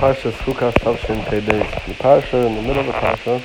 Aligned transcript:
Parsha 0.00 0.32
Chukas 0.32 0.72
Tavshin 0.78 1.22
Pei. 1.26 1.40
The 1.40 1.62
Parsha, 2.00 2.46
in 2.46 2.54
the 2.54 2.62
middle 2.62 2.80
of 2.80 2.86
the 2.86 2.92
Parsha, 2.92 3.42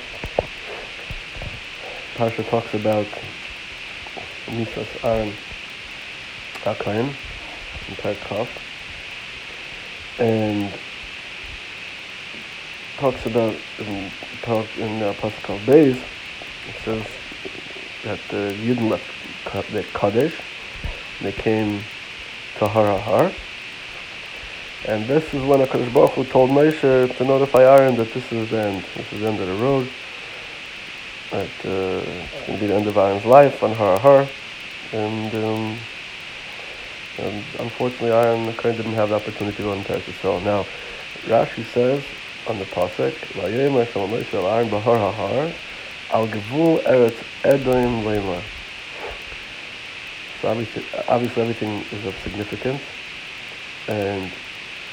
Parsha 2.16 2.50
talks 2.50 2.74
about 2.74 3.06
Misas 4.46 5.04
Aaron 5.04 5.34
HaKohen 6.64 7.10
in 7.10 7.96
Perkov, 7.98 8.48
and 10.18 10.74
talks 13.00 13.26
about 13.26 13.54
in 13.80 14.10
talk 14.42 14.66
in 14.78 15.04
uh, 15.04 15.14
Pascal 15.20 15.60
Beis. 15.66 15.98
It 15.98 16.76
says 16.86 17.06
that 18.06 18.20
the 18.30 18.56
Yidden 18.64 18.90
left 18.90 19.74
the 19.74 19.84
Kadesh. 19.94 20.40
They 21.20 21.34
came 21.34 21.82
to 22.60 22.68
Har 22.70 22.98
Har. 22.98 23.34
And 24.88 25.08
this 25.08 25.34
is 25.34 25.44
when 25.44 25.62
HaKadosh 25.62 25.92
Baruch 25.92 26.12
Hu 26.12 26.24
told 26.26 26.52
Moshe 26.52 27.18
to 27.18 27.26
notify 27.26 27.64
Aaron 27.64 27.96
that 27.96 28.14
this 28.14 28.32
is 28.32 28.52
the 28.52 28.60
end. 28.60 28.86
This 28.96 29.14
is 29.14 29.22
the 29.22 29.28
end 29.28 29.40
of 29.40 29.48
the 29.48 29.56
road. 29.56 29.90
That 31.32 31.50
uh, 31.66 32.06
it's 32.06 32.46
going 32.46 32.60
to 32.60 32.60
be 32.60 32.68
the 32.68 32.76
end 32.76 32.86
of 32.86 32.96
Aaron's 32.96 33.26
life 33.26 33.64
on 33.64 33.74
Har 33.74 33.98
Har. 33.98 34.28
And, 34.94 35.34
um, 35.34 35.78
and 37.18 37.44
unfortunately, 37.58 38.12
Aaron 38.12 38.54
kind 38.54 38.78
didn't 38.78 38.94
have 38.94 39.10
the 39.10 39.16
opportunity 39.16 39.58
to 39.58 39.64
go 39.64 39.74
into 39.74 39.94
Yisrael. 39.94 40.44
Now, 40.44 40.68
Rashi 41.24 41.66
says 41.74 42.04
on 42.48 42.60
the 42.60 42.66
pasuk, 42.66 43.14
"Vayomer 43.34 43.88
Shalom 43.88 44.12
Moshe 44.12 44.34
Aaron 44.36 44.70
b'Har 44.70 45.14
Har 45.14 45.52
al 46.12 46.28
Gevul 46.28 46.84
Eretz 46.84 47.18
Edom 47.44 48.04
Leimar." 48.04 48.44
So 50.42 50.50
obviously, 50.50 50.86
obviously 51.08 51.42
everything 51.42 51.84
is 51.92 52.06
of 52.06 52.16
significance. 52.24 52.82
And 53.88 54.32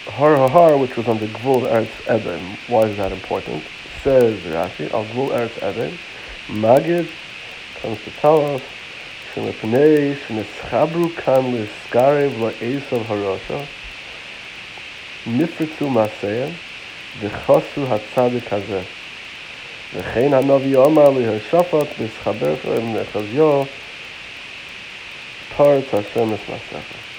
Har 0.06 0.48
Har, 0.48 0.76
which 0.76 0.96
was 0.96 1.06
on 1.08 1.18
the 1.18 1.26
Gvul 1.26 1.62
Eretz 1.62 2.08
Edom. 2.08 2.56
Why 2.68 2.82
is 2.82 2.96
that 2.96 3.12
important? 3.12 3.62
Says 4.02 4.38
Rashi, 4.40 4.92
Al 4.92 5.04
Gvul 5.04 5.30
Eretz 5.30 5.62
Edom, 5.62 5.96
Magid 6.48 7.08
comes 7.80 8.02
to 8.02 8.10
tell 8.20 8.54
us, 8.54 8.62
Shemepnei 9.32 10.16
Sheneschabru 10.16 11.16
Kan 11.16 11.52
Liskarev 11.52 12.32
La'esav 12.32 13.04
Harosha, 13.04 13.66
Nifritzu 15.24 15.88
Maseya, 15.88 16.52
V'chosu 17.20 17.86
Hatzadik 17.86 18.48
Hazeh. 18.48 18.84
וכן 19.94 20.34
הנביא 20.34 20.78
אמר 20.78 21.10
להושפת 21.10 21.86
מסחבך 22.00 22.64
עם 22.64 22.96
נחזיו 22.96 23.62
פרץ 25.56 25.84
השם 25.94 26.34
את 26.34 26.38
מסכת. 26.48 27.11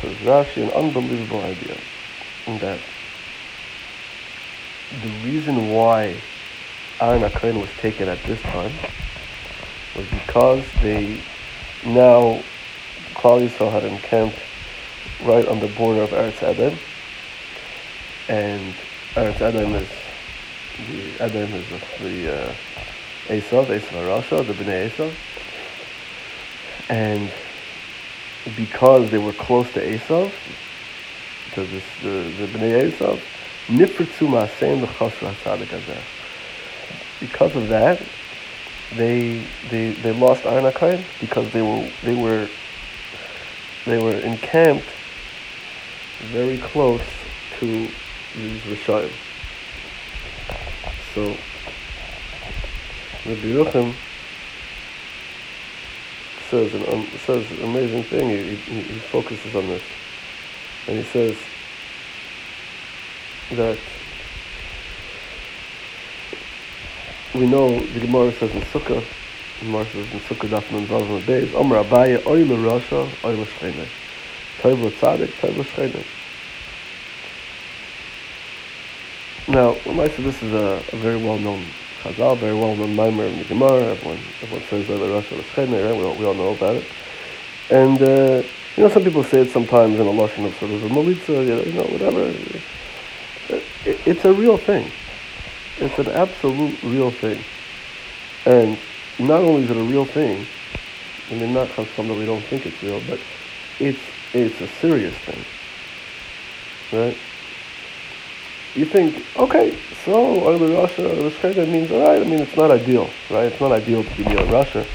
So 0.00 0.08
Rashi, 0.24 0.62
an 0.62 0.70
unbelievable 0.70 1.42
idea, 1.42 1.76
that 2.46 2.78
the 5.02 5.08
reason 5.24 5.70
why 5.70 6.14
Aaron 7.00 7.22
HaKohen 7.22 7.60
was 7.60 7.70
taken 7.78 8.08
at 8.08 8.22
this 8.22 8.40
time 8.42 8.72
was 9.96 10.06
because 10.06 10.64
they 10.82 11.20
now 11.84 12.42
Klal 13.14 13.46
Yisrael 13.46 13.72
had 13.72 13.84
encamped 13.84 14.38
right 15.24 15.46
on 15.48 15.58
the 15.58 15.66
border 15.68 16.02
of 16.02 16.10
Eretz 16.10 16.42
Edom, 16.42 16.78
and 18.28 18.74
Eretz 19.14 19.40
Edom 19.40 19.74
is 19.74 19.88
the 20.88 21.24
Edom 21.24 21.52
is 21.54 21.66
the 22.00 22.34
uh, 22.34 22.54
Esav, 23.26 23.66
Esav 23.66 24.22
Rasha, 24.22 24.46
the 24.46 24.54
Bnei 24.54 24.90
Esav, 24.90 25.12
and 26.88 27.32
because 28.56 29.10
they 29.10 29.18
were 29.18 29.32
close 29.32 29.70
to 29.72 29.80
Esav, 29.80 30.32
to 31.54 31.64
this, 31.64 31.84
the, 32.02 32.32
the 32.38 32.46
Bnei 32.46 32.90
Esav, 32.90 33.20
Nifritzu 33.66 34.28
Ma'asein 34.28 34.82
L'chasra 34.82 35.32
Hatzadik. 35.34 36.02
Because 37.20 37.54
of 37.56 37.68
that, 37.68 38.00
they 38.96 39.44
they 39.70 39.90
they 39.90 40.12
lost 40.12 40.46
Aaron 40.46 41.04
because 41.20 41.50
they 41.52 41.62
were 41.62 41.90
they 42.02 42.14
were 42.14 42.48
they 43.84 43.98
were 43.98 44.16
encamped 44.20 44.86
very 46.32 46.58
close 46.58 47.02
to 47.58 47.66
these 48.36 48.60
Rishayim. 48.62 49.10
So 51.14 51.36
Rabbi 53.26 53.48
Yochanan 53.48 53.94
says 56.50 56.74
an 56.74 56.82
um, 56.88 57.06
says 57.26 57.50
an 57.50 57.64
amazing 57.64 58.02
thing. 58.04 58.28
He, 58.28 58.54
he, 58.54 58.80
he 58.80 58.98
focuses 58.98 59.54
on 59.54 59.66
this, 59.68 59.82
and 60.86 60.96
he 60.96 61.04
says 61.04 61.36
that 63.52 63.78
we 67.34 67.46
know 67.46 67.78
the 67.78 68.00
Gemara 68.00 68.32
says 68.32 68.50
in 68.52 68.62
Sukkah, 68.62 69.04
the 69.60 69.64
Gemara 69.66 69.84
says 69.86 70.12
in 70.12 70.20
Sukkah 70.20 70.48
Daf 70.48 70.70
Nun 70.72 70.86
Vav 70.86 71.08
Nun 71.08 71.22
Beis, 71.22 71.54
Omer 71.54 71.84
Abaye 71.84 72.26
Oy 72.26 72.44
LeRasha 72.44 73.06
Oy 73.24 73.36
LeShchene, 73.36 73.86
Tov 74.60 74.90
LeTzadik 74.90 75.32
Tov 75.40 75.52
LeShchene. 75.54 76.04
Now, 79.48 79.76
said 80.08 80.24
this 80.24 80.42
is 80.42 80.52
a, 80.52 80.82
a 80.92 80.96
very 80.96 81.16
well-known 81.16 81.64
Chazal, 82.02 82.38
very 82.38 82.54
well-known 82.54 82.94
Maimer 82.94 83.28
in 83.28 83.38
the 83.38 83.44
Gemara. 83.44 83.86
Everyone, 83.86 84.18
everyone 84.42 84.66
says 84.68 84.88
Oy 84.88 84.98
LeRasha 84.98 85.38
L'Shchene, 85.38 85.84
right? 85.84 85.96
We 85.96 86.04
all, 86.04 86.14
we 86.14 86.24
all 86.24 86.34
know 86.34 86.54
about 86.54 86.76
it. 86.76 86.84
And 87.70 88.00
uh, 88.02 88.42
you 88.76 88.84
know, 88.84 88.88
some 88.90 89.02
people 89.02 89.24
say 89.24 89.40
it 89.40 89.50
sometimes 89.50 89.98
in 89.98 90.06
a 90.06 90.10
lashon 90.10 90.46
of 90.46 90.54
sort 90.56 90.70
of 90.70 90.84
a 90.84 90.88
molitza, 90.88 91.66
you 91.66 91.72
know, 91.72 91.82
whatever. 91.84 92.32
It, 93.84 94.00
it's 94.06 94.24
a 94.24 94.32
real 94.32 94.56
thing. 94.56 94.90
It's 95.78 95.98
an 95.98 96.08
absolute 96.08 96.80
real 96.82 97.10
thing. 97.10 97.42
And 98.46 98.78
not 99.18 99.42
only 99.42 99.64
is 99.64 99.70
it 99.70 99.76
a 99.76 99.82
real 99.82 100.04
thing, 100.04 100.46
I 101.30 101.34
mean, 101.34 101.52
not 101.52 101.68
some 101.96 102.08
that 102.08 102.14
we 102.14 102.24
don't 102.24 102.44
think 102.44 102.66
it's 102.66 102.82
real, 102.82 103.02
but 103.08 103.18
it's 103.80 104.00
it's 104.32 104.60
a 104.60 104.68
serious 104.80 105.14
thing, 105.14 105.44
right? 106.92 107.16
You 108.74 108.84
think, 108.84 109.24
okay, 109.36 109.76
so 110.04 110.46
Oy 110.46 110.58
LeRasha, 110.58 111.30
rasha 111.30 111.68
means 111.68 111.90
all 111.90 112.06
right. 112.06 112.20
I 112.20 112.24
mean, 112.24 112.40
it's 112.40 112.56
not 112.56 112.70
ideal, 112.70 113.10
right? 113.30 113.46
It's 113.46 113.60
not 113.60 113.72
ideal 113.72 114.04
to 114.04 114.16
be 114.16 114.24
near 114.24 114.38
rasha. 114.46 114.86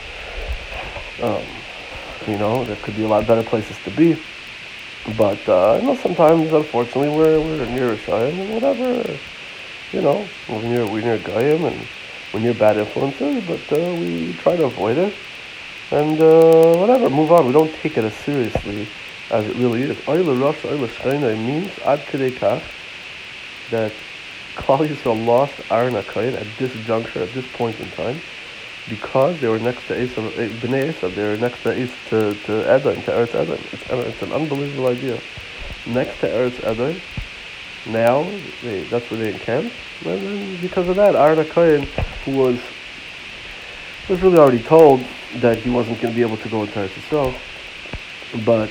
Um, 1.21 1.43
you 2.27 2.37
know, 2.37 2.63
there 2.65 2.77
could 2.77 2.95
be 2.95 3.03
a 3.03 3.07
lot 3.07 3.27
better 3.27 3.43
places 3.43 3.77
to 3.83 3.91
be. 3.91 4.17
But 5.17 5.47
uh, 5.49 5.79
you 5.81 5.87
know, 5.87 5.95
sometimes, 5.95 6.53
unfortunately, 6.53 7.09
we're 7.09 7.39
we're 7.39 7.65
near 7.65 7.95
Rishayim 7.95 8.39
and 8.39 8.53
whatever. 8.53 9.17
You 9.91 10.01
know, 10.01 10.27
we're 10.47 10.61
near 10.61 10.87
we're 10.87 11.01
near 11.01 11.17
Goyim 11.17 11.65
and 11.65 11.87
we're 12.33 12.39
near 12.39 12.53
bad 12.53 12.77
influences, 12.77 13.43
but 13.45 13.77
uh, 13.77 13.95
we 13.95 14.33
try 14.33 14.55
to 14.55 14.65
avoid 14.65 14.97
it 14.97 15.13
and 15.91 16.19
uh, 16.19 16.75
whatever, 16.77 17.09
move 17.09 17.31
on. 17.31 17.45
We 17.45 17.53
don't 17.53 17.73
take 17.75 17.97
it 17.97 18.03
as 18.03 18.15
seriously 18.15 18.87
as 19.29 19.45
it 19.45 19.55
really 19.57 19.83
is. 19.83 19.97
Oil 20.07 20.35
Rosh, 20.35 20.65
Oil 20.65 20.87
Shchina 20.87 21.37
means 21.37 21.71
ad 21.85 21.99
kach 21.99 22.63
that 23.73 23.91
Klal 24.55 24.87
Yisrael 24.87 25.25
lost 25.25 25.53
Aaron 25.71 25.95
HaKohen 25.95 26.39
at 26.39 26.47
this 26.59 26.71
juncture, 26.85 27.23
at 27.23 27.33
this 27.33 27.45
point 27.53 27.79
in 27.79 27.89
time, 27.91 28.21
because 28.87 29.39
they 29.39 29.47
were 29.47 29.59
next 29.59 29.87
to 29.87 29.95
Esav, 29.95 30.37
eh, 30.37 30.49
Bnei 30.61 30.93
Esav, 30.93 31.15
they 31.15 31.23
were 31.23 31.37
next 31.37 31.63
to 31.63 31.81
East 31.81 31.95
to, 32.09 32.35
to 32.45 32.53
Edom, 32.69 32.95
to 33.01 33.11
Eretz 33.11 33.33
Edom. 33.33 33.59
It's, 33.71 33.89
uh, 33.89 34.03
it's 34.07 34.21
an 34.21 34.31
unbelievable 34.31 34.87
idea. 34.87 35.19
Next 35.87 36.19
to 36.19 36.27
Eretz 36.27 36.63
Edom, 36.63 37.01
now 37.87 38.29
they, 38.61 38.83
that's 38.83 39.09
where 39.09 39.19
they 39.19 39.33
encamped. 39.33 39.73
And 40.05 40.21
then 40.21 40.61
because 40.61 40.87
of 40.87 40.95
that, 40.97 41.15
Aaron 41.15 41.43
HaKohen, 41.43 41.85
who 42.25 42.37
was 42.37 42.59
was 44.09 44.21
really 44.21 44.37
already 44.37 44.61
told 44.61 45.01
that 45.37 45.57
he 45.57 45.69
wasn't 45.69 45.99
going 46.01 46.13
to 46.13 46.15
be 46.15 46.21
able 46.21 46.37
to 46.37 46.49
go 46.49 46.63
into 46.63 46.79
Eretz 46.79 46.89
Yisrael, 46.89 47.33
but 48.45 48.69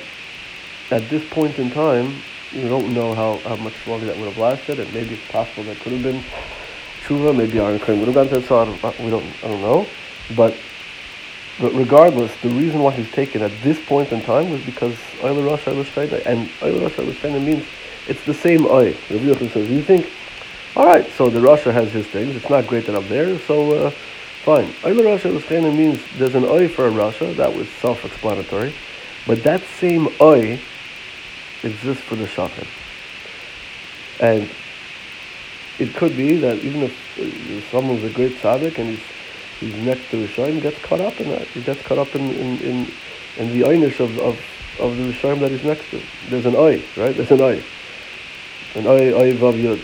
at 0.90 1.08
this 1.08 1.26
point 1.30 1.58
in 1.58 1.70
time, 1.70 2.22
you 2.52 2.68
don't 2.68 2.92
know 2.92 3.14
how, 3.14 3.38
how 3.48 3.56
much 3.56 3.74
longer 3.86 4.06
that 4.06 4.16
would 4.16 4.28
have 4.28 4.38
lasted, 4.38 4.78
and 4.78 4.92
maybe 4.92 5.14
it's 5.14 5.30
possible 5.30 5.64
that 5.64 5.78
could 5.80 5.92
have 5.92 6.02
been 6.02 6.22
tshuva, 7.04 7.36
maybe 7.36 7.58
Aaron 7.58 7.78
HaKohen 7.78 7.98
would 7.98 8.08
have 8.08 8.14
gone 8.14 8.28
to 8.28 8.40
Eretz 8.40 8.78
Yisrael, 8.80 9.04
we 9.04 9.10
don't, 9.10 9.26
I 9.42 9.48
don't 9.48 9.62
know, 9.62 9.86
but 10.36 10.54
but 11.60 11.74
regardless, 11.74 12.34
the 12.40 12.48
reason 12.48 12.80
why 12.80 12.92
he's 12.92 13.10
taken 13.12 13.42
at 13.42 13.52
this 13.62 13.78
point 13.84 14.10
in 14.10 14.22
time 14.22 14.50
was 14.50 14.64
because 14.64 14.96
Oil 15.22 15.42
Rosh 15.42 15.64
Shchina, 15.64 16.24
and 16.24 16.50
Oil 16.62 16.80
Rosh 16.80 16.94
Shchina 16.94 17.44
means 17.44 17.64
it's 18.08 18.24
the 18.24 18.34
same 18.34 18.66
Oy. 18.66 18.96
Rabbi 19.10 19.24
Yochanan 19.24 19.52
says, 19.52 19.70
you 19.70 19.82
think, 19.82 20.10
all 20.74 20.86
right, 20.86 21.08
so 21.12 21.28
the 21.28 21.40
rasha 21.40 21.72
has 21.72 21.92
his 21.92 22.06
things. 22.06 22.34
It's 22.34 22.48
not 22.48 22.66
great 22.66 22.86
that 22.86 22.96
I'm 22.96 23.06
there, 23.08 23.38
so 23.40 23.86
uh, 23.86 23.90
fine. 24.44 24.72
Oil 24.84 25.04
Rosh 25.04 25.24
Shchina 25.24 25.76
means 25.76 26.00
there's 26.16 26.34
an 26.34 26.44
Oy 26.44 26.68
for 26.68 26.88
a 26.88 26.90
rasha. 26.90 27.36
That 27.36 27.54
was 27.54 27.68
self-explanatory. 27.80 28.74
But 29.26 29.42
that 29.44 29.62
same 29.78 30.08
Oy 30.20 30.58
exists 31.62 32.02
for 32.02 32.16
the 32.16 32.26
Shachan. 32.26 32.66
And 34.20 34.48
it 35.78 35.94
could 35.94 36.16
be 36.16 36.36
that 36.36 36.58
even 36.58 36.82
if 36.82 36.94
uh, 37.18 37.70
someone's 37.70 38.04
a 38.04 38.10
great 38.10 38.36
tzaddik 38.36 38.78
and 38.78 38.90
he's 38.90 39.00
he's 39.60 39.74
next 39.84 40.10
to 40.10 40.26
Rishayim, 40.26 40.60
gets 40.60 40.78
caught 40.82 41.00
up 41.00 41.20
in 41.20 41.28
that. 41.30 41.46
He 41.48 41.62
gets 41.62 41.82
caught 41.82 41.98
up 41.98 42.14
in 42.14 42.30
in, 42.30 42.58
in, 42.60 42.92
in 43.38 43.58
the 43.58 43.62
oynish 43.66 44.00
of, 44.00 44.18
of, 44.18 44.38
of 44.80 44.96
the 44.96 45.12
Rishayim 45.12 45.40
that 45.40 45.50
he's 45.50 45.64
next 45.64 45.90
to. 45.90 46.00
There's 46.28 46.46
an 46.46 46.56
oy, 46.56 46.82
right? 46.96 47.16
There's 47.16 47.30
an 47.30 47.40
oy. 47.40 47.62
an 48.74 48.86
oy 48.86 49.12
oy 49.12 49.32
vav 49.34 49.60
yud, 49.60 49.80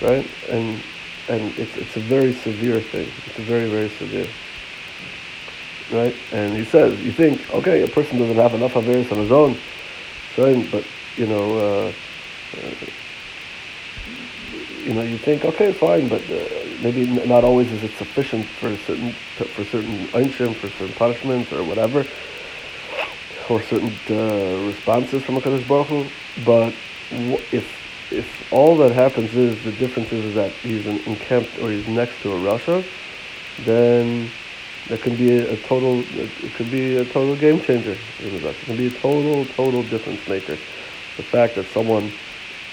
right? 0.00 0.26
And 0.50 0.82
and 1.28 1.58
it's 1.58 1.76
it's 1.76 1.96
a 1.96 2.00
very 2.00 2.32
severe 2.34 2.80
thing. 2.80 3.08
It's 3.26 3.38
a 3.38 3.42
very 3.42 3.68
very 3.68 3.88
severe, 3.90 4.28
right? 5.92 6.14
And 6.32 6.56
he 6.56 6.64
says, 6.64 7.00
you 7.00 7.12
think, 7.12 7.52
okay, 7.54 7.82
a 7.82 7.88
person 7.88 8.18
doesn't 8.18 8.36
have 8.36 8.54
enough 8.54 8.74
averus 8.74 9.10
on 9.12 9.18
his 9.18 9.32
own, 9.32 9.54
fine, 10.34 10.68
but 10.70 10.84
you 11.16 11.26
know. 11.26 11.58
Uh, 11.58 11.92
uh, 12.58 12.74
you 14.84 14.94
know, 14.94 15.02
you 15.02 15.16
think, 15.16 15.44
okay, 15.44 15.72
fine, 15.72 16.08
but 16.08 16.20
uh, 16.28 16.44
maybe 16.82 17.06
not 17.06 17.44
always 17.44 17.70
is 17.70 17.84
it 17.84 17.92
sufficient 17.96 18.44
for 18.44 18.76
certain 18.78 19.12
for 19.12 19.64
certain 19.64 20.06
einshim, 20.08 20.54
for 20.56 20.68
certain 20.70 20.94
punishments 20.94 21.52
or 21.52 21.62
whatever, 21.62 22.04
or 23.48 23.62
certain 23.62 23.94
uh, 24.10 24.66
responses 24.66 25.22
from 25.22 25.36
a 25.36 25.40
Kadosh 25.40 25.66
Baruch 25.68 25.86
Hu. 25.86 26.06
But 26.44 26.74
if 27.52 27.78
if 28.10 28.52
all 28.52 28.76
that 28.78 28.92
happens 28.92 29.34
is 29.34 29.62
the 29.64 29.72
difference 29.72 30.12
is 30.12 30.34
that 30.34 30.50
he's 30.62 30.86
encamped 30.86 31.58
or 31.60 31.70
he's 31.70 31.86
next 31.86 32.20
to 32.22 32.32
a 32.32 32.38
rasha, 32.38 32.84
then 33.64 34.30
that 34.88 35.00
can 35.00 35.16
be 35.16 35.30
a, 35.38 35.52
a, 35.52 35.56
total 35.58 36.00
it 36.18 36.54
could 36.54 36.70
be 36.70 36.96
a 36.96 37.04
total 37.04 37.36
game 37.36 37.60
changer. 37.60 37.96
It 38.18 38.56
can 38.64 38.76
be 38.76 38.88
a 38.88 38.90
total 38.90 39.46
total 39.46 39.82
difference 39.84 40.26
maker. 40.28 40.58
The 41.16 41.22
fact 41.22 41.56
that 41.56 41.66
someone 41.66 42.12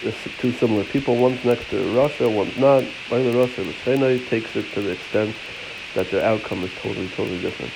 is 0.04 0.16
two 0.38 0.52
similar 0.54 0.84
people, 0.86 1.18
one's 1.18 1.44
next 1.44 1.70
to 1.72 1.76
rasha, 1.76 2.34
one's 2.34 2.58
not. 2.58 2.84
The 3.10 3.16
rasha, 3.16 3.56
the 3.58 3.74
Shena 3.84 4.28
takes 4.30 4.56
it 4.56 4.72
to 4.74 4.82
the 4.82 4.92
extent 4.92 5.36
that 5.96 6.10
their 6.12 6.24
outcome 6.24 6.64
is 6.64 6.72
totally, 6.82 7.10
totally 7.10 7.42
different. 7.42 7.72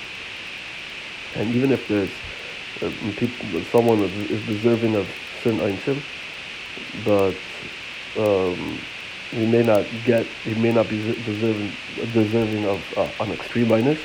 And 1.36 1.54
even 1.56 1.71
if 1.71 1.88
there's 1.88 2.12
uh, 2.81 2.92
people, 3.18 3.62
someone 3.71 4.00
is 4.00 4.45
deserving 4.45 4.95
of 4.95 5.07
certain 5.44 5.60
einshim, 5.60 6.01
but 7.04 7.36
um, 8.18 8.80
may 9.33 9.63
not 9.63 9.86
get, 10.06 10.25
he 10.44 10.54
may 10.56 10.71
not 10.71 10.89
be 10.89 10.98
deserving, 11.25 11.71
deserving 12.13 12.65
of 12.65 12.81
uh, 12.98 13.10
an 13.19 13.31
extreme 13.31 13.68
einish. 13.68 14.00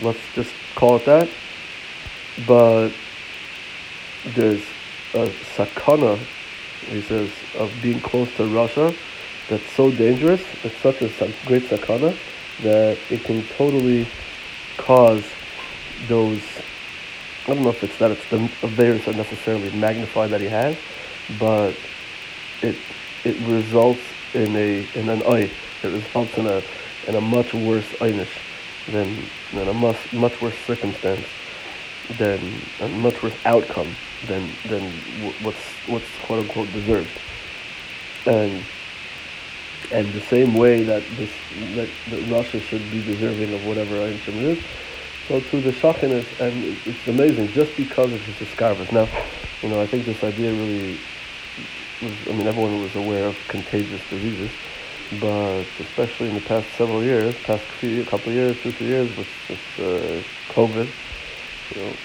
Let's 0.00 0.20
just 0.34 0.52
call 0.74 0.96
it 0.96 1.04
that. 1.06 1.28
But 2.46 2.90
there's 4.34 4.62
a 5.14 5.26
sakana 5.56 6.18
he 6.90 7.02
says, 7.02 7.30
of 7.58 7.72
being 7.82 8.00
close 8.00 8.28
to 8.36 8.44
rasha 8.44 8.94
that's 9.48 9.72
so 9.72 9.90
dangerous, 9.90 10.42
it's 10.62 10.76
such 10.78 11.00
a 11.00 11.08
great 11.46 11.62
sakana, 11.64 12.16
that 12.62 12.98
it 13.10 13.24
can 13.24 13.42
totally 13.56 14.06
cause 14.76 15.24
those, 16.06 16.42
I 17.46 17.54
don't 17.54 17.62
know 17.62 17.70
if 17.70 17.82
it's 17.82 17.96
that 17.98 18.10
it's 18.10 18.24
the 18.28 18.38
Averis 18.66 19.08
are 19.08 19.14
necessarily 19.14 19.70
magnified 19.70 20.30
that 20.30 20.40
he 20.40 20.48
has, 20.48 20.76
but 21.38 21.74
it 22.62 22.76
it 23.24 23.36
results 23.48 24.02
in 24.34 24.54
a 24.54 24.86
in 24.94 25.08
an 25.08 25.22
eye. 25.22 25.50
It 25.82 25.88
results 25.88 26.36
in 26.36 26.46
a 26.46 26.62
in 27.06 27.14
a 27.14 27.20
much 27.20 27.54
worse 27.54 27.88
einish 28.00 28.28
than 28.92 29.16
than 29.52 29.68
a 29.68 29.74
much 29.74 30.12
much 30.12 30.40
worse 30.42 30.58
circumstance 30.66 31.24
than 32.16 32.40
a 32.80 32.88
much 32.88 33.22
worse 33.22 33.36
outcome 33.44 33.94
than 34.26 34.48
than 34.68 34.82
what's 35.42 35.64
what's 35.86 36.06
quote 36.24 36.40
unquote 36.40 36.72
deserved. 36.72 37.10
And 38.26 38.62
and 39.92 40.12
the 40.12 40.20
same 40.20 40.54
way 40.54 40.82
that 40.84 41.02
this 41.16 41.30
that, 41.74 41.88
that 42.10 42.20
rasha 42.24 42.60
should 42.60 42.90
be 42.90 43.02
deserving 43.02 43.52
of 43.54 43.64
whatever 43.66 44.02
Einstein 44.02 44.36
is, 44.36 44.58
so 45.28 45.40
to 45.40 45.60
the 45.60 45.72
Shachin 45.72 46.10
is, 46.10 46.26
and 46.40 46.76
it's 46.86 47.06
amazing 47.06 47.48
just 47.48 47.76
because 47.76 48.12
of 48.12 48.20
his 48.22 48.48
escarvas. 48.48 48.90
Now, 48.92 49.08
you 49.62 49.68
know, 49.68 49.80
I 49.80 49.86
think 49.86 50.04
this 50.04 50.22
idea 50.24 50.52
really 50.52 50.98
was, 52.02 52.12
I 52.28 52.32
mean, 52.32 52.46
everyone 52.46 52.80
was 52.80 52.94
aware 52.96 53.26
of 53.26 53.36
contagious 53.48 54.00
diseases, 54.08 54.50
but 55.20 55.66
especially 55.80 56.28
in 56.28 56.34
the 56.34 56.40
past 56.40 56.66
several 56.76 57.02
years, 57.02 57.34
past 57.44 57.64
few, 57.80 58.04
couple 58.04 58.30
of 58.30 58.36
years, 58.36 58.56
two, 58.62 58.72
three 58.72 58.86
years 58.86 59.14
with, 59.16 59.28
with 59.48 59.60
uh, 59.78 60.52
COVID, 60.52 60.88
you 61.74 61.82
know, 61.82 61.96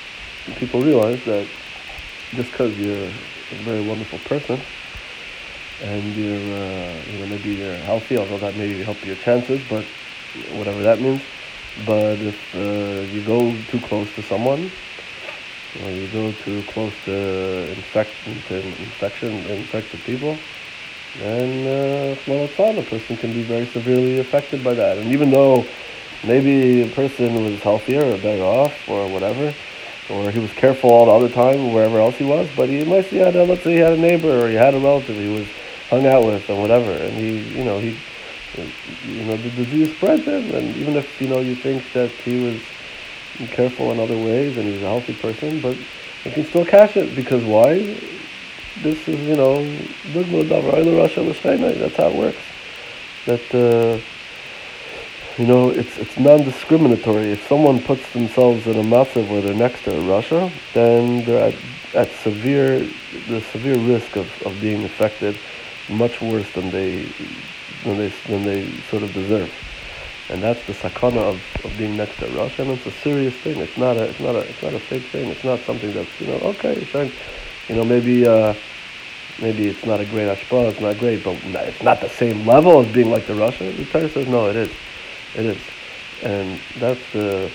people 0.57 0.81
realize 0.81 1.23
that 1.25 1.47
just 2.35 2.51
because 2.51 2.77
you're 2.77 3.07
a 3.07 3.63
very 3.63 3.81
wonderful 3.81 4.19
person 4.19 4.59
and 5.81 6.15
you're, 6.15 6.35
uh, 6.35 7.11
you 7.11 7.17
know, 7.19 7.27
maybe 7.27 7.49
you're 7.55 7.75
healthy, 7.77 8.17
although 8.17 8.37
that 8.39 8.55
may 8.55 8.83
help 8.83 9.03
your 9.05 9.15
chances, 9.17 9.61
but 9.69 9.83
whatever 10.51 10.81
that 10.83 10.99
means. 11.01 11.21
But 11.85 12.21
if 12.21 12.55
uh, 12.55 13.01
you 13.13 13.21
go 13.21 13.55
too 13.71 13.79
close 13.79 14.11
to 14.15 14.23
someone, 14.23 14.71
or 15.81 15.89
you 15.89 16.07
go 16.07 16.31
too 16.43 16.61
close 16.73 16.93
to 17.05 17.11
infection, 17.71 18.41
to 18.47 18.55
infection, 18.55 19.39
infected 19.47 20.03
people, 20.05 20.37
then 21.15 21.67
uh, 21.67 22.15
well. 22.27 22.43
A 22.45 22.81
person 22.83 23.17
can 23.17 23.33
be 23.33 23.41
very 23.41 23.65
severely 23.67 24.19
affected 24.19 24.63
by 24.63 24.73
that. 24.73 24.97
And 24.97 25.11
even 25.11 25.31
though 25.31 25.67
maybe 26.23 26.81
a 26.81 26.87
person 26.87 27.43
was 27.43 27.61
healthier 27.61 28.03
or 28.03 28.17
better 28.17 28.43
off 28.43 28.87
or 28.87 29.07
whatever, 29.09 29.53
or 30.09 30.31
he 30.31 30.39
was 30.39 30.51
careful 30.53 30.91
all 30.91 31.05
the 31.05 31.11
other 31.11 31.29
time 31.29 31.73
wherever 31.73 31.99
else 31.99 32.15
he 32.15 32.23
was. 32.23 32.49
But 32.55 32.69
he 32.69 32.83
might 32.83 33.09
see 33.09 33.17
had 33.17 33.35
a, 33.35 33.43
let's 33.43 33.63
say 33.63 33.73
he 33.73 33.79
had 33.79 33.93
a 33.93 33.97
neighbor 33.97 34.43
or 34.43 34.49
he 34.49 34.55
had 34.55 34.73
a 34.73 34.79
relative 34.79 35.15
he 35.17 35.27
was 35.27 35.47
hung 35.89 36.05
out 36.05 36.25
with 36.25 36.49
or 36.49 36.59
whatever, 36.59 36.91
and 36.91 37.13
he 37.13 37.39
you 37.57 37.63
know 37.63 37.79
he 37.79 37.97
you 39.05 39.25
know 39.25 39.37
the 39.37 39.49
disease 39.51 39.95
spread 39.95 40.21
him, 40.21 40.53
and 40.55 40.75
even 40.77 40.95
if 40.95 41.21
you 41.21 41.27
know 41.27 41.39
you 41.39 41.55
think 41.55 41.83
that 41.93 42.11
he 42.11 42.43
was 42.43 42.61
careful 43.51 43.91
in 43.91 43.99
other 43.99 44.17
ways 44.17 44.57
and 44.57 44.65
he 44.65 44.73
was 44.73 44.81
a 44.83 44.87
healthy 44.87 45.13
person, 45.15 45.59
but 45.59 45.75
he 46.23 46.31
can 46.31 46.45
still 46.45 46.65
catch 46.65 46.95
it 46.97 47.15
because 47.15 47.43
why? 47.43 47.79
This 48.81 49.07
is 49.07 49.19
you 49.19 49.35
know 49.35 49.61
that's 51.77 51.95
how 51.95 52.07
it 52.09 52.15
works. 52.15 52.41
That. 53.25 53.53
Uh, 53.53 53.99
you 55.37 55.47
know, 55.47 55.69
it's 55.69 55.97
it's 55.97 56.17
non-discriminatory. 56.19 57.31
If 57.31 57.47
someone 57.47 57.81
puts 57.81 58.07
themselves 58.13 58.67
in 58.67 58.77
a 58.77 58.83
matzav 58.83 59.27
where 59.29 59.41
they're 59.41 59.55
next 59.55 59.83
to 59.85 59.91
rasha, 59.91 60.51
then 60.73 61.25
they're 61.25 61.47
at, 61.49 61.55
at 61.95 62.11
severe 62.17 62.87
the 63.27 63.41
severe 63.51 63.77
risk 63.77 64.15
of, 64.15 64.29
of 64.43 64.59
being 64.61 64.83
affected 64.83 65.35
much 65.89 66.21
worse 66.21 66.49
than 66.53 66.69
they 66.69 67.07
than 67.83 67.97
they 67.97 68.13
than 68.27 68.43
they 68.43 68.69
sort 68.91 69.01
of 69.01 69.11
deserve. 69.13 69.51
And 70.29 70.41
that's 70.41 70.63
the 70.67 70.73
sakana 70.73 71.17
of, 71.17 71.41
of 71.65 71.77
being 71.77 71.97
next 71.97 72.17
to 72.19 72.27
rasha, 72.27 72.59
and 72.59 72.71
it's 72.71 72.85
a 72.85 72.91
serious 72.91 73.33
thing. 73.35 73.57
It's 73.57 73.77
not 73.77 73.97
a 73.97 74.03
it's 74.03 74.19
not 74.19 74.35
a 74.35 74.41
it's 74.47 74.61
not 74.61 74.73
a 74.73 74.79
fake 74.79 75.05
thing. 75.05 75.29
It's 75.29 75.43
not 75.43 75.59
something 75.61 75.91
that's 75.93 76.21
you 76.21 76.27
know 76.27 76.39
okay, 76.53 76.75
fine. 76.85 77.11
You 77.69 77.75
know 77.75 77.83
maybe. 77.83 78.27
Uh, 78.27 78.53
maybe 79.41 79.67
it's 79.67 79.83
not 79.83 79.99
a 79.99 80.05
great 80.05 80.27
ashpa, 80.27 80.69
it's 80.69 80.79
not 80.79 80.95
great, 80.99 81.23
but 81.23 81.35
it's 81.43 81.81
not 81.81 81.99
the 81.99 82.07
same 82.07 82.45
level 82.45 82.81
as 82.81 82.93
being 82.93 83.09
like 83.09 83.25
the 83.25 83.33
rasha. 83.33 83.75
The 83.75 83.85
Torah 83.85 84.07
says 84.07 84.27
no, 84.27 84.47
it 84.47 84.55
is. 84.55 84.69
It 85.35 85.45
is. 85.45 85.61
And 86.21 86.59
that's 86.79 87.01
the, 87.11 87.51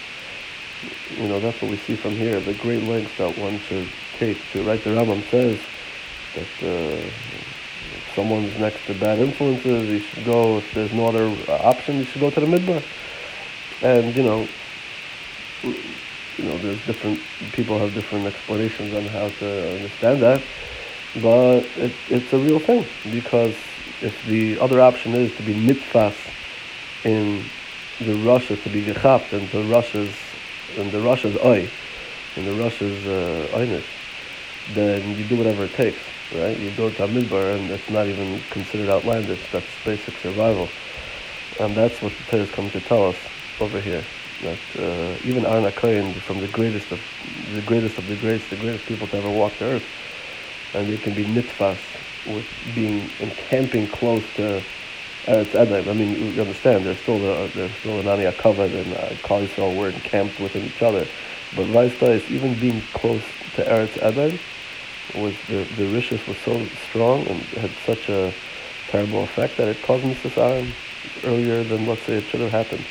you 1.17 1.29
know, 1.29 1.41
that's 1.41 1.61
what 1.63 1.71
we 1.71 1.77
see 1.79 1.97
from 1.97 2.13
here, 2.13 2.41
the 2.41 2.55
great 2.55 2.83
lengths 2.83 3.17
that 3.19 3.37
one 3.39 3.59
should 3.61 3.89
take 4.19 4.39
to, 4.53 4.63
right, 4.63 4.83
the 4.83 4.91
Rambam 4.91 5.23
says 5.31 5.59
that 6.35 6.69
uh, 6.69 7.01
if 7.01 8.13
someone's 8.15 8.57
next 8.59 8.85
to 8.87 8.95
bad 8.95 9.21
influences, 9.21 9.89
you 9.89 10.01
should 10.01 10.25
go, 10.25 10.59
if 10.59 10.75
there's 10.75 10.93
no 10.93 11.07
other 11.07 11.35
option, 11.49 11.99
you 11.99 12.05
should 12.05 12.21
go 12.21 12.31
to 12.31 12.41
the 12.41 12.47
midbar. 12.47 12.83
And, 13.81 14.15
you 14.15 14.25
know, 14.25 14.49
you 15.63 16.45
know, 16.45 16.59
there's 16.59 16.85
different, 16.85 17.21
people 17.53 17.79
have 17.79 17.95
different 17.95 18.27
explanations 18.27 18.93
on 18.95 19.07
how 19.07 19.29
to 19.29 19.75
understand 19.75 20.21
that, 20.23 20.43
but 21.23 21.61
it, 21.77 21.93
it's 22.09 22.33
a 22.33 22.39
real 22.39 22.59
thing, 22.59 22.87
because 23.11 23.55
if 24.03 24.15
the 24.27 24.59
other 24.61 24.81
option 24.81 25.15
is 25.15 25.35
to 25.37 25.43
be 25.43 25.55
mitfas 25.55 26.15
in 27.05 27.45
the 27.99 28.15
rasha 28.15 28.63
to 28.63 28.71
be 28.71 28.83
gechapt 28.85 29.33
and 29.33 29.49
the 29.51 29.63
rasha's 29.65 30.15
and 30.77 30.91
the 30.93 30.99
rasha's 30.99 31.37
eye 31.39 31.69
and 32.37 32.47
the 32.47 32.53
rasha's 32.53 33.07
uh, 33.07 33.49
then 34.75 35.17
you 35.17 35.25
do 35.25 35.37
whatever 35.37 35.65
it 35.65 35.75
takes, 35.75 35.99
right? 36.35 36.57
You 36.59 36.71
go 36.73 36.91
to 36.91 37.05
a 37.05 37.09
midbar 37.09 37.57
and 37.57 37.71
it's 37.71 37.89
not 37.89 38.07
even 38.07 38.41
considered 38.51 38.89
outlandish. 38.89 39.41
That's 39.51 39.67
basic 39.85 40.17
survival, 40.19 40.69
and 41.59 41.75
that's 41.75 42.01
what 42.03 42.13
the 42.13 42.31
Torah 42.31 42.43
is 42.43 42.51
coming 42.51 42.71
to 42.73 42.81
tell 42.81 43.07
us 43.07 43.17
over 43.61 43.81
here. 43.81 44.05
That 44.43 44.59
uh, 44.79 45.17
even 45.25 45.47
Aaron 45.47 45.65
HaKohen, 45.65 46.15
from 46.21 46.41
the 46.41 46.49
greatest 46.49 46.93
of 46.93 47.01
the 47.55 47.63
greatest 47.63 47.99
of 47.99 48.07
the 48.07 48.17
greats, 48.17 48.49
the 48.49 48.57
greatest 48.57 48.87
people 48.87 49.07
to 49.09 49.17
ever 49.17 49.31
walk 49.31 49.59
the 49.59 49.65
earth, 49.65 49.87
and 50.75 50.89
they 50.89 50.99
can 50.99 51.15
be 51.15 51.25
nitfas 51.25 51.79
with 52.27 52.47
being 52.75 53.11
encamping 53.21 53.89
close 53.89 54.23
to 54.37 54.63
Eretz 55.27 55.55
Edom. 55.55 55.89
I 55.89 55.93
mean, 55.93 56.35
you 56.35 56.41
understand, 56.41 56.85
there's 56.85 56.99
still 57.01 57.19
the, 57.19 57.51
there's 57.55 57.75
still 57.77 58.01
an 58.01 58.09
Ani 58.09 58.31
covered 58.37 58.73
and 58.73 58.95
uh, 58.95 59.09
Yisrael 59.23 59.77
were 59.77 59.91
encamped 59.91 60.41
within 60.41 60.65
each 60.65 60.83
other. 60.83 61.07
But 61.57 61.67
Vaista 61.67 62.09
is 62.11 62.31
even 62.31 62.59
being 62.59 62.83
close 62.93 63.23
to 63.57 63.65
Eretz 63.65 63.99
Edom 64.03 64.39
was 65.15 65.35
the 65.49 65.65
the 65.77 65.85
rishus 65.85 66.27
was 66.27 66.37
so 66.39 66.65
strong 66.89 67.27
and 67.27 67.41
had 67.61 67.71
such 67.87 68.09
a 68.09 68.33
terrible 68.89 69.25
effect 69.25 69.57
that 69.57 69.69
it 69.69 69.83
caused 69.83 70.05
Mrs. 70.05 70.73
earlier 71.25 71.65
than 71.65 71.87
let's 71.87 72.03
say 72.03 72.15
it 72.15 72.25
should 72.25 72.41
have 72.41 72.51
happened, 72.51 72.85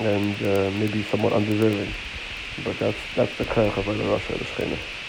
and 0.00 0.34
uh, 0.42 0.70
maybe 0.78 1.02
somewhat 1.04 1.32
undeserving. 1.32 1.92
But 2.64 2.78
that's 2.78 2.98
that's 3.14 3.36
the 3.38 3.44
koyach 3.44 3.76
of 3.76 3.86
the 3.86 4.04
Rasha 4.04 4.38
the 4.38 4.44
Shechina. 4.44 4.78